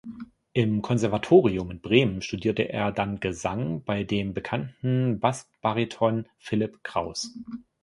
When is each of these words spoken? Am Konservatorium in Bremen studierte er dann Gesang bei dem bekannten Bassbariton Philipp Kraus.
Am 0.57 0.81
Konservatorium 0.81 1.69
in 1.69 1.79
Bremen 1.79 2.23
studierte 2.23 2.67
er 2.67 2.91
dann 2.91 3.19
Gesang 3.19 3.83
bei 3.83 4.03
dem 4.03 4.33
bekannten 4.33 5.19
Bassbariton 5.19 6.25
Philipp 6.39 6.83
Kraus. 6.83 7.31